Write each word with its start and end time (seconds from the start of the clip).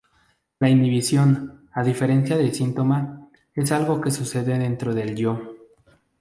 La 0.57 0.67
inhibición, 0.67 1.69
a 1.73 1.83
diferencia 1.83 2.35
del 2.35 2.55
síntoma, 2.55 3.29
es 3.53 3.71
algo 3.71 4.01
que 4.01 4.09
sucede 4.09 4.57
dentro 4.57 4.95
del 4.95 5.15
Yo. 5.15 5.39